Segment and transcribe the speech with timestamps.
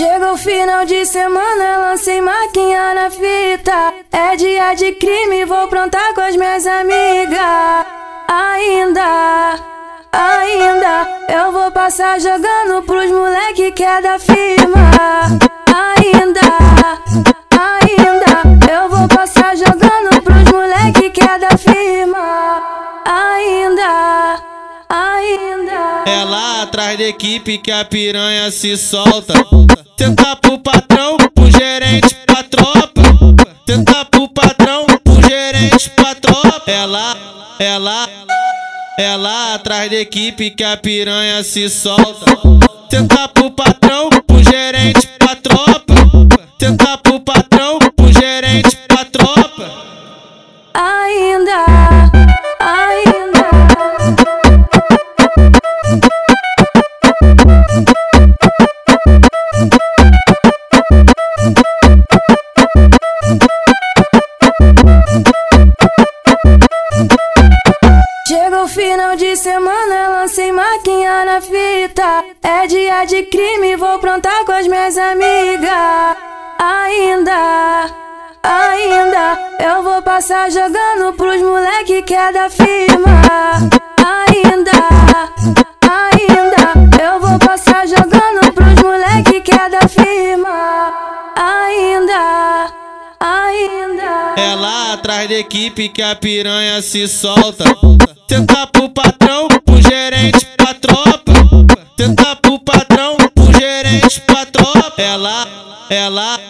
[0.00, 3.92] Chegou o final de semana, lancei maquinha na fita.
[4.10, 7.38] É dia de crime, vou prontar com as minhas amigas.
[8.26, 9.60] Ainda,
[10.10, 14.90] ainda, eu vou passar jogando pros moleque que é da firma.
[15.66, 16.40] Ainda,
[17.50, 22.62] ainda, eu vou passar jogando pros moleque que é da firma.
[23.04, 24.40] Ainda,
[24.88, 26.10] ainda.
[26.10, 29.59] É lá atrás da equipe que a piranha se solta.
[30.00, 33.02] Tenta pro patrão, pro gerente, pra tropa.
[33.66, 36.40] Tenta pro patrão, pro gerente, pra tropa.
[36.86, 38.08] Lá,
[38.98, 42.34] é lá atrás da equipe que a piranha se solta.
[42.88, 44.08] Tenta pro patrão,
[70.10, 72.24] semana, lancei maquinha na fita.
[72.42, 76.16] É dia de crime, vou prontar com as minhas amigas.
[76.58, 77.86] Ainda,
[78.42, 83.22] ainda, eu vou passar jogando pros moleque que é da firma.
[84.04, 84.72] Ainda,
[85.82, 90.92] ainda, eu vou passar jogando pros moleque que é da firma.
[91.36, 92.72] Ainda,
[93.20, 94.34] ainda.
[94.36, 97.64] É lá atrás da equipe que a piranha se solta.
[98.30, 98.69] Tenta pro
[105.20, 105.46] lá,
[105.90, 106.40] é lá,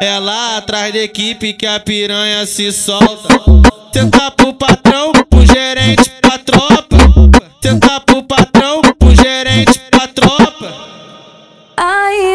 [0.00, 3.38] é lá atrás da equipe que a piranha se solta.
[3.92, 6.96] Tenta pro patrão, pro gerente, pra tropa.
[7.60, 10.74] Tenta pro patrão, pro gerente, pra tropa.
[11.76, 12.31] Aí.